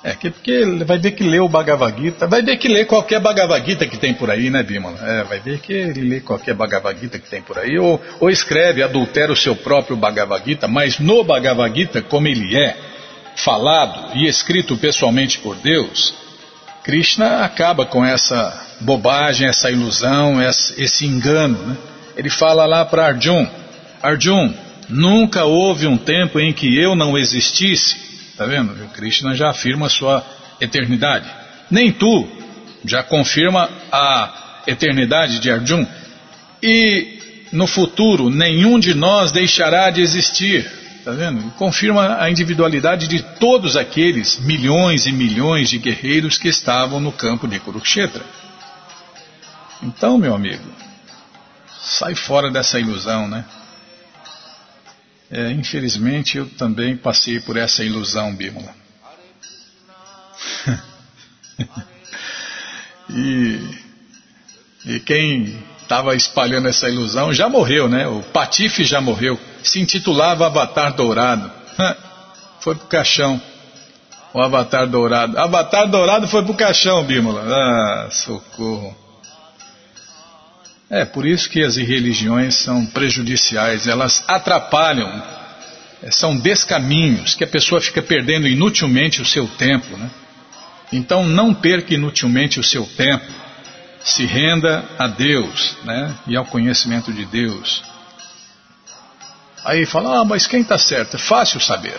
[0.04, 3.64] é, porque vai ver que lê o Bhagavad Gita, vai ver que lê qualquer Bhagavad
[3.64, 4.98] Gita que tem por aí, né, Bimala?
[5.00, 8.30] É, vai ver que ele lê qualquer Bhagavad Gita que tem por aí, ou, ou
[8.30, 12.76] escreve, adultera o seu próprio Bhagavad Gita, mas no Bhagavad Gita, como ele é
[13.36, 16.16] falado e escrito pessoalmente por Deus,
[16.84, 20.38] Krishna acaba com essa bobagem, essa ilusão,
[20.78, 21.58] esse engano.
[21.60, 21.78] Né?
[22.18, 23.48] Ele fala lá para Arjun:
[24.02, 24.52] Arjun,
[24.90, 28.11] nunca houve um tempo em que eu não existisse
[28.42, 28.72] Está vendo?
[28.86, 30.26] O Krishna já afirma sua
[30.60, 31.30] eternidade.
[31.70, 32.28] Nem tu
[32.84, 35.86] já confirma a eternidade de Arjun.
[36.64, 40.68] E no futuro, nenhum de nós deixará de existir.
[40.98, 41.52] Está vendo?
[41.52, 47.48] Confirma a individualidade de todos aqueles milhões e milhões de guerreiros que estavam no campo
[47.48, 48.24] de Kurukshetra.
[49.84, 50.66] Então, meu amigo,
[51.80, 53.46] sai fora dessa ilusão, né?
[55.32, 58.76] É, infelizmente eu também passei por essa ilusão, Bímola.
[63.10, 63.60] e,
[64.86, 68.08] e quem estava espalhando essa ilusão já morreu, né?
[68.08, 69.40] O Patife já morreu.
[69.64, 71.50] Se intitulava Avatar Dourado.
[72.60, 73.42] Foi pro caixão.
[74.34, 75.38] O Avatar Dourado.
[75.38, 77.44] Avatar Dourado foi pro caixão, Bímola.
[77.44, 78.96] Ah, socorro.
[80.92, 85.24] É, por isso que as religiões são prejudiciais, elas atrapalham,
[86.04, 89.96] é, são descaminhos, que a pessoa fica perdendo inutilmente o seu tempo.
[89.96, 90.12] Né?
[90.92, 93.26] Então não perca inutilmente o seu tempo,
[94.04, 96.14] se renda a Deus né?
[96.28, 97.82] e ao conhecimento de Deus.
[99.64, 101.16] Aí fala, ah, mas quem está certo?
[101.16, 101.98] É fácil saber.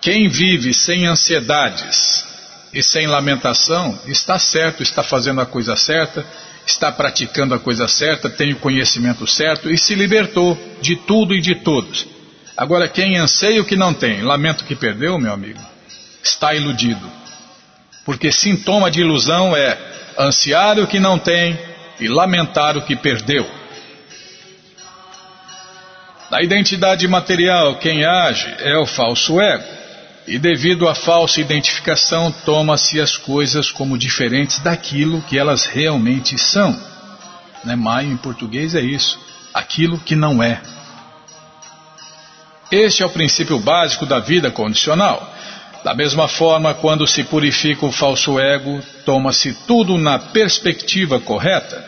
[0.00, 2.24] Quem vive sem ansiedades
[2.72, 6.24] e sem lamentação está certo, está fazendo a coisa certa
[6.70, 11.40] está praticando a coisa certa, tem o conhecimento certo e se libertou de tudo e
[11.40, 12.06] de todos.
[12.56, 15.60] Agora, quem anseia o que não tem, lamento que perdeu, meu amigo,
[16.22, 17.10] está iludido.
[18.04, 19.78] Porque sintoma de ilusão é
[20.18, 21.58] ansiar o que não tem
[22.00, 23.48] e lamentar o que perdeu.
[26.30, 29.64] Na identidade material, quem age é o falso ego.
[30.28, 36.78] E devido à falsa identificação, toma-se as coisas como diferentes daquilo que elas realmente são.
[37.64, 37.74] Né?
[37.74, 39.18] Maio em português é isso,
[39.54, 40.60] aquilo que não é.
[42.70, 45.34] Este é o princípio básico da vida condicional.
[45.82, 51.82] Da mesma forma, quando se purifica o falso ego, toma-se tudo na perspectiva correta.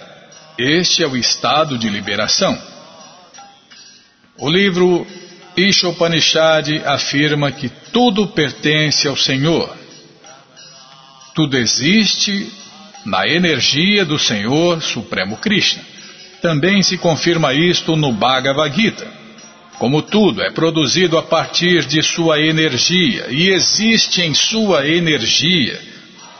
[0.56, 2.58] Este é o estado de liberação.
[4.38, 5.06] O livro
[5.68, 9.76] Ishopanishad afirma que tudo pertence ao Senhor.
[11.34, 12.50] Tudo existe
[13.04, 15.82] na energia do Senhor Supremo Krishna.
[16.42, 19.06] Também se confirma isto no Bhagavad Gita.
[19.78, 25.80] Como tudo é produzido a partir de sua energia e existe em sua energia,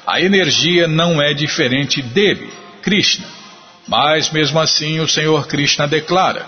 [0.06, 2.50] a energia não é diferente dele,
[2.82, 3.26] Krishna.
[3.88, 6.46] Mas mesmo assim o Senhor Krishna declara: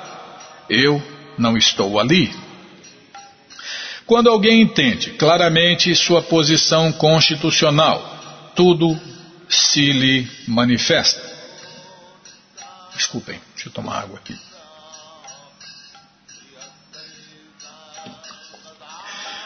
[0.69, 1.03] Eu
[1.39, 2.31] não estou ali.
[4.07, 8.99] Quando alguém entende claramente sua posição constitucional, tudo
[9.49, 11.21] se lhe manifesta.
[12.95, 14.37] Desculpem, deixa eu tomar água aqui.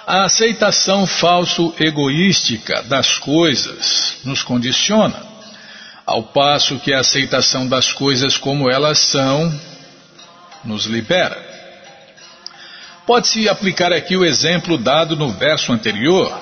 [0.07, 5.21] A aceitação falso-egoística das coisas nos condiciona,
[6.07, 9.53] ao passo que a aceitação das coisas como elas são
[10.65, 11.46] nos libera.
[13.07, 16.41] Pode-se aplicar aqui o exemplo dado no verso anterior.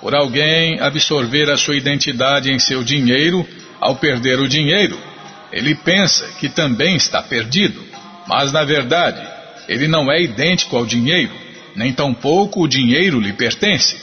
[0.00, 3.46] Por alguém absorver a sua identidade em seu dinheiro,
[3.78, 4.98] ao perder o dinheiro,
[5.52, 7.84] ele pensa que também está perdido,
[8.26, 9.20] mas na verdade,
[9.68, 11.32] ele não é idêntico ao dinheiro,
[11.74, 13.96] nem tampouco o dinheiro lhe pertence.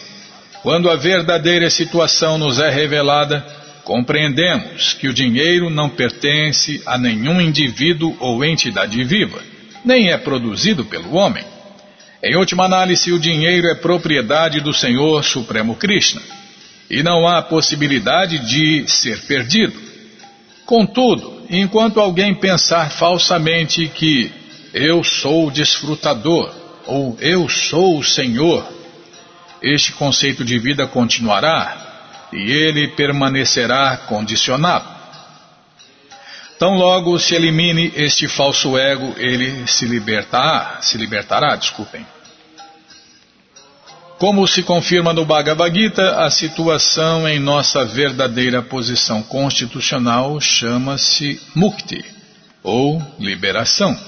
[0.62, 3.44] Quando a verdadeira situação nos é revelada,
[3.84, 9.42] compreendemos que o dinheiro não pertence a nenhum indivíduo ou entidade viva,
[9.84, 11.53] nem é produzido pelo homem.
[12.24, 16.22] Em última análise, o dinheiro é propriedade do Senhor Supremo Krishna
[16.90, 19.74] e não há possibilidade de ser perdido.
[20.66, 24.32] Contudo, enquanto alguém pensar falsamente que
[24.74, 26.56] eu sou o desfrutador
[26.86, 28.66] ou eu sou o Senhor,
[29.62, 34.93] este conceito de vida continuará e ele permanecerá condicionado.
[36.60, 42.06] Tão logo se elimine este falso ego, ele se libertará, se libertará, desculpem.
[44.18, 52.06] Como se confirma no Bhagavad Gita, a situação em nossa verdadeira posição constitucional chama-se Mukti,
[52.62, 54.00] ou liberação.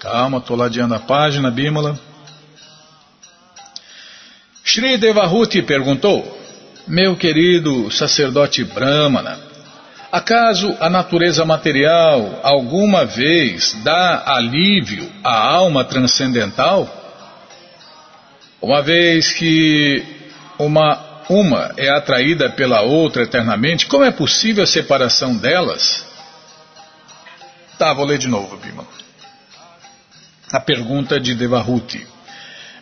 [0.00, 1.98] Calma, estou ladeando a página, Bímola.
[4.64, 6.37] Shri Devahuti perguntou,
[6.88, 9.48] meu querido sacerdote Brahmana,
[10.10, 16.88] Acaso a natureza material alguma vez dá alívio à alma transcendental?
[18.60, 20.02] Uma vez que
[20.58, 26.06] uma, uma é atraída pela outra eternamente, como é possível a separação delas?
[27.78, 28.86] Tá, vou ler de novo, Bima.
[30.50, 32.06] A pergunta de Devahuti.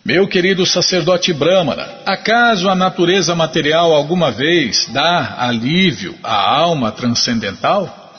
[0.06, 8.12] Meu querido sacerdote Brahmana, acaso a natureza material alguma vez dá alívio à alma transcendental?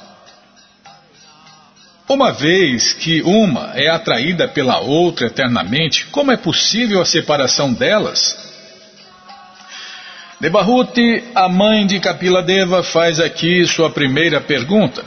[2.06, 8.38] Uma vez que uma é atraída pela outra eternamente, como é possível a separação delas?
[10.42, 15.06] Devahuti, a mãe de Kapila Deva, faz aqui sua primeira pergunta.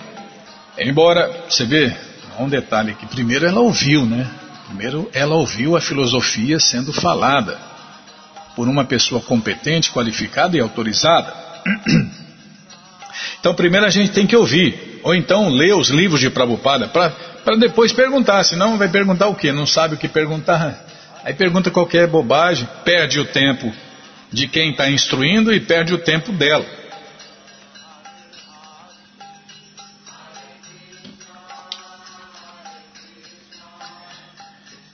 [0.78, 1.94] Embora, você vê,
[2.38, 4.39] um detalhe aqui, primeiro ela ouviu, né?
[4.70, 7.58] Primeiro, ela ouviu a filosofia sendo falada
[8.54, 11.34] por uma pessoa competente, qualificada e autorizada.
[13.40, 17.56] Então, primeiro a gente tem que ouvir, ou então ler os livros de Prabhupada, para
[17.58, 19.50] depois perguntar, senão vai perguntar o quê?
[19.50, 20.86] Não sabe o que perguntar.
[21.24, 23.72] Aí pergunta qualquer bobagem, perde o tempo
[24.30, 26.64] de quem está instruindo e perde o tempo dela.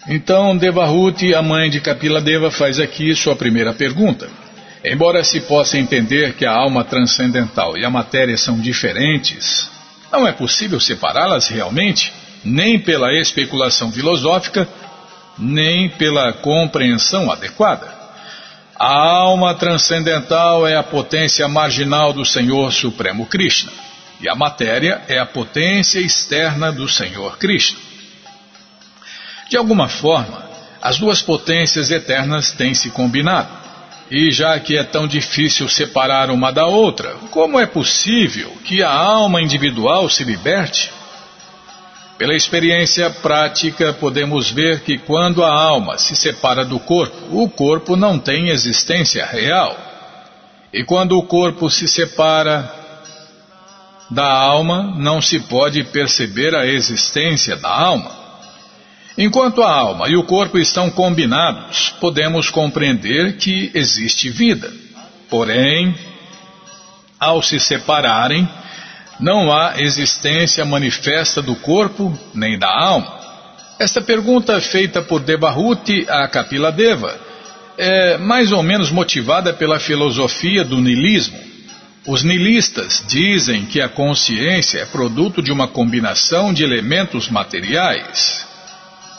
[0.08, 4.28] Então, Devahuti, a mãe de Kapila Deva, faz aqui sua primeira pergunta.
[4.84, 9.68] Embora se possa entender que a alma transcendental e a matéria são diferentes,
[10.12, 12.12] não é possível separá-las realmente,
[12.44, 14.68] nem pela especulação filosófica,
[15.36, 17.92] nem pela compreensão adequada.
[18.78, 23.72] A alma transcendental é a potência marginal do Senhor Supremo Krishna,
[24.20, 27.85] e a matéria é a potência externa do Senhor Krishna.
[29.48, 30.44] De alguma forma,
[30.82, 33.48] as duas potências eternas têm se combinado.
[34.10, 38.92] E já que é tão difícil separar uma da outra, como é possível que a
[38.92, 40.92] alma individual se liberte?
[42.16, 47.94] Pela experiência prática, podemos ver que quando a alma se separa do corpo, o corpo
[47.94, 49.76] não tem existência real.
[50.72, 52.72] E quando o corpo se separa
[54.08, 58.25] da alma, não se pode perceber a existência da alma.
[59.18, 64.70] Enquanto a alma e o corpo estão combinados, podemos compreender que existe vida.
[65.30, 65.94] Porém,
[67.18, 68.46] ao se separarem,
[69.18, 73.16] não há existência manifesta do corpo nem da alma.
[73.78, 77.18] Esta pergunta feita por Devahuti a Kapila Deva
[77.78, 81.38] é mais ou menos motivada pela filosofia do niilismo.
[82.06, 88.45] Os niilistas dizem que a consciência é produto de uma combinação de elementos materiais,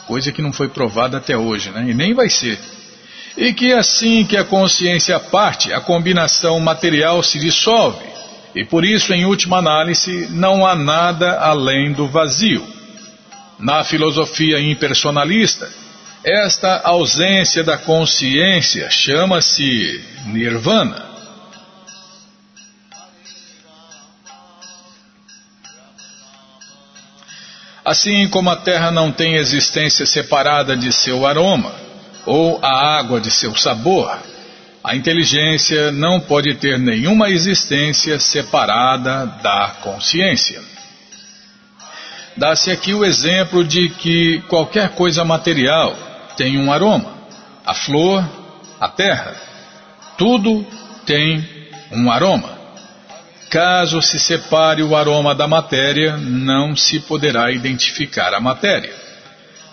[0.07, 1.85] coisa que não foi provada até hoje, né?
[1.89, 2.57] e nem vai ser.
[3.37, 8.03] E que assim que a consciência parte, a combinação material se dissolve,
[8.55, 12.65] e por isso, em última análise, não há nada além do vazio.
[13.59, 15.69] Na filosofia impersonalista,
[16.23, 21.06] esta ausência da consciência chama-se nirvana.
[27.87, 31.73] Assim como a terra não tem existência separada de seu aroma,
[32.25, 34.13] ou a água de seu sabor,
[34.83, 40.61] a inteligência não pode ter nenhuma existência separada da consciência.
[42.35, 45.95] Dá-se aqui o exemplo de que qualquer coisa material
[46.35, 47.13] tem um aroma.
[47.65, 48.21] A flor,
[48.81, 49.33] a terra,
[50.17, 50.67] tudo
[51.05, 51.41] tem
[51.93, 52.56] um aroma.
[53.49, 58.93] Caso se separe o aroma da matéria, não se poderá identificar a matéria.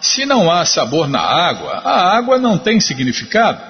[0.01, 3.61] Se não há sabor na água, a água não tem significado.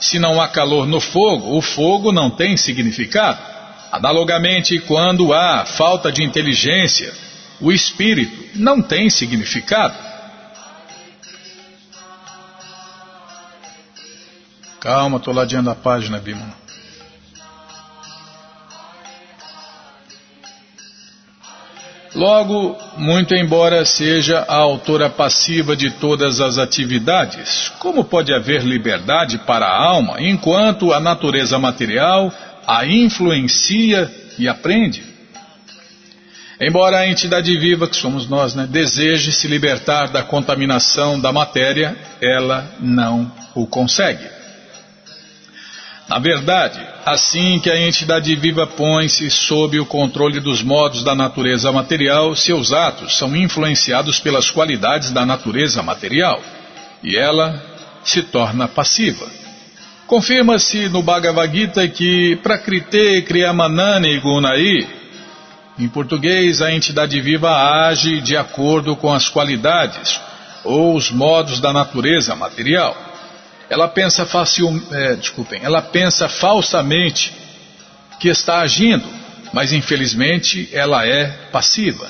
[0.00, 3.38] Se não há calor no fogo, o fogo não tem significado.
[3.90, 7.12] Analogamente, quando há falta de inteligência,
[7.60, 9.94] o espírito não tem significado.
[14.78, 16.67] Calma, estou ladeando a página, Bima.
[22.18, 29.38] Logo, muito embora seja a autora passiva de todas as atividades, como pode haver liberdade
[29.46, 32.32] para a alma enquanto a natureza material
[32.66, 35.04] a influencia e aprende?
[36.60, 41.96] Embora a entidade viva, que somos nós, né, deseje se libertar da contaminação da matéria,
[42.20, 44.37] ela não o consegue.
[46.08, 51.70] Na verdade, assim que a entidade viva põe-se sob o controle dos modos da natureza
[51.70, 56.40] material, seus atos são influenciados pelas qualidades da natureza material
[57.02, 57.62] e ela
[58.02, 59.26] se torna passiva.
[60.06, 64.88] Confirma-se no Bhagavad Gita que Prakrite Kriyamanani Gunai,
[65.78, 67.50] em português, a entidade viva
[67.86, 70.18] age de acordo com as qualidades
[70.64, 73.07] ou os modos da natureza material.
[73.70, 77.32] Ela pensa facil, é, desculpem, ela pensa falsamente
[78.18, 79.06] que está agindo,
[79.52, 82.08] mas infelizmente ela é passiva.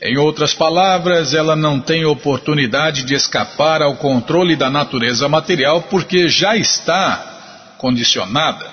[0.00, 6.28] Em outras palavras, ela não tem oportunidade de escapar ao controle da natureza material porque
[6.28, 8.66] já está condicionada.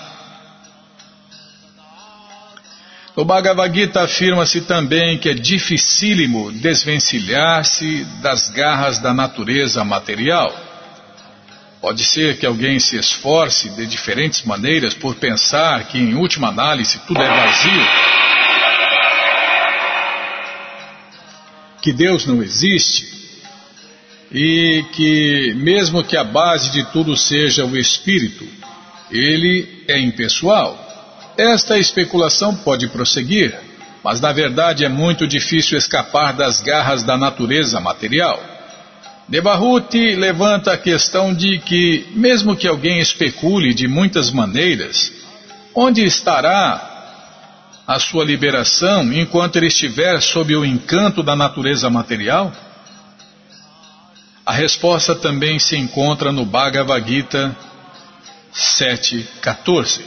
[3.15, 10.68] No Bhagavad Gita afirma-se também que é dificílimo desvencilhar-se das garras da natureza material.
[11.81, 16.99] Pode ser que alguém se esforce de diferentes maneiras por pensar que, em última análise,
[17.07, 17.87] tudo é vazio.
[21.81, 23.07] Que Deus não existe.
[24.29, 28.45] E que, mesmo que a base de tudo seja o espírito,
[29.09, 30.85] ele é impessoal.
[31.37, 33.57] Esta especulação pode prosseguir,
[34.03, 38.58] mas na verdade é muito difícil escapar das garras da natureza material.
[39.29, 45.11] Devahuti levanta a questão de que, mesmo que alguém especule de muitas maneiras,
[45.75, 46.89] onde estará
[47.85, 52.51] a sua liberação enquanto ele estiver sob o encanto da natureza material?
[54.43, 57.55] A resposta também se encontra no Bhagavad Gita
[58.51, 60.01] 7.14.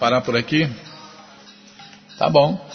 [0.00, 0.70] Parar por aqui?
[2.16, 2.65] Tá bom.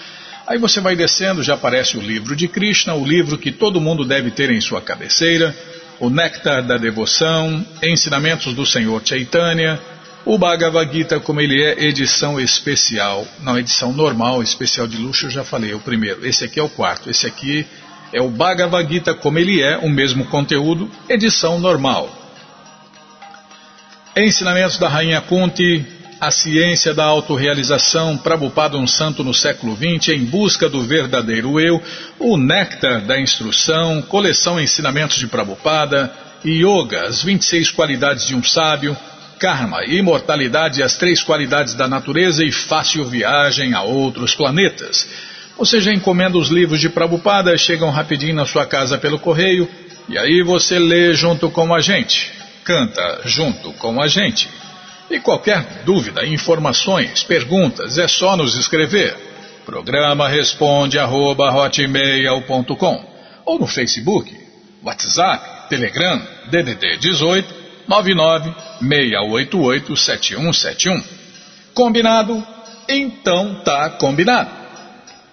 [0.52, 4.04] Aí você vai descendo, já aparece o livro de Krishna, o livro que todo mundo
[4.04, 5.56] deve ter em sua cabeceira,
[5.98, 9.80] o Néctar da Devoção, Ensinamentos do Senhor Chaitanya,
[10.26, 15.30] o Bhagavad Gita, como ele é, edição especial, não, edição normal, especial de luxo, eu
[15.30, 16.28] já falei, é o primeiro.
[16.28, 17.66] Esse aqui é o quarto, esse aqui
[18.12, 22.14] é o Bhagavad Gita, como ele é, o mesmo conteúdo, edição normal.
[24.18, 25.86] Ensinamentos da Rainha Kunti,
[26.22, 31.82] a ciência da autorrealização, Prabhupada um santo no século XX, em busca do verdadeiro eu,
[32.20, 36.14] o néctar da instrução, coleção Ensinamentos de Prabhupada,
[36.46, 38.96] Yoga, as 26 qualidades de um sábio,
[39.40, 45.10] Karma, imortalidade, as três qualidades da natureza e fácil viagem a outros planetas.
[45.58, 49.68] Você já encomenda os livros de Prabhupada, chegam rapidinho na sua casa pelo correio,
[50.08, 52.32] e aí você lê junto com a gente,
[52.64, 54.61] canta junto com a gente.
[55.12, 59.14] E qualquer dúvida, informações, perguntas, é só nos escrever.
[59.66, 61.52] Programa responde arroba,
[63.46, 64.34] ou no Facebook,
[64.82, 67.54] WhatsApp, Telegram, DDD 18
[67.90, 71.04] 99 688 7171.
[71.74, 72.42] Combinado?
[72.88, 74.50] Então tá combinado.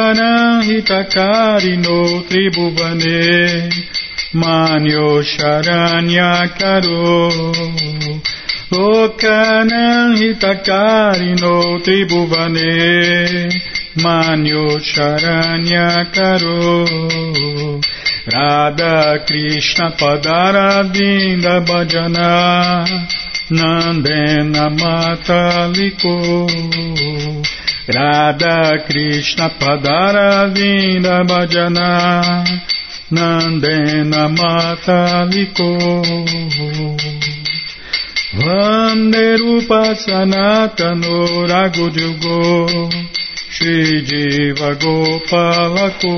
[2.31, 3.21] त्रिभुवने
[4.43, 7.03] मान्यो शरण्यकरो
[8.75, 12.73] Lokanam hitakarino tribhuvane
[14.03, 16.83] Manyo Charanya Karo
[18.35, 22.85] Radha Krishna Padaravinda Bhajana
[23.51, 26.17] Nandena Mataliko
[27.95, 31.91] Radha Krishna Padaravinda Bhajana
[33.13, 35.71] Nandena Mataliko
[38.37, 42.81] Vanderupa Sanatano Ragujugo
[43.55, 46.15] Shri Jiva Gopalako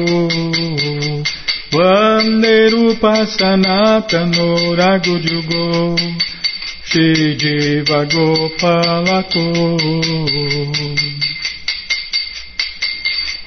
[1.72, 4.48] Vanderupa Sanatano
[4.80, 5.98] Ragujugo
[6.88, 9.44] Shri Jiva Gopalako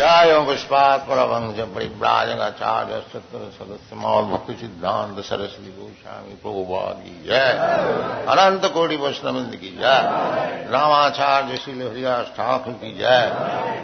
[0.00, 7.50] जय पुष्पात परमंश परिव्राजगाचार्य सत्र सदस्य मौल भक्ति सिद्धांत सरस्वती गोस्वामी प्रभुपाद की जय
[8.32, 9.98] अनंत कोटि वैष्णविंद की जय
[10.70, 13.26] रामाचार्य श्री हरिदास ठाकुर की जय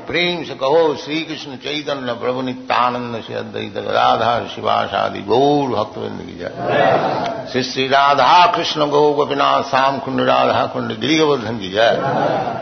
[0.06, 6.38] प्रेम से कहो श्री कृष्ण चैतन्य प्रभु नित्यानंद से अद्वैत गदाधर शिवाशादि गौर भक्तविंद की
[6.38, 12.00] जय श्री श्री राधा कृष्ण गौ गोपीनाथ श्याम कुंड राधा कुंड गिरिवर्धन की जय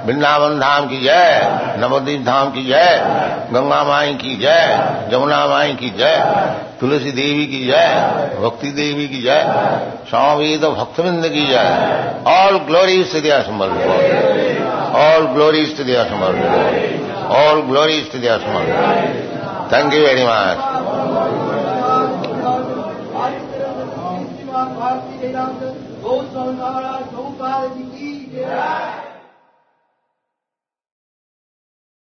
[0.06, 5.90] वृंदावन धाम की जय नवदीप धाम की जय गंगा माई की जय जमुना माई की
[5.90, 6.16] जय,
[6.80, 7.88] तुलसी देवी की जय,
[8.40, 9.42] भक्ति देवी की जय
[10.10, 13.38] स्वामी तो भक्तविंद की जय। ऑल ग्लोरीज टू दिया
[15.04, 16.02] ऑल ग्लोरीज टू दिया
[17.34, 18.38] ऑल ग्लोरीज टू दिया
[19.72, 20.58] थैंक यू वेरी मच